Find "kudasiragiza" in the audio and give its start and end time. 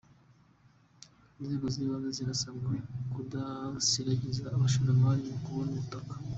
3.13-4.43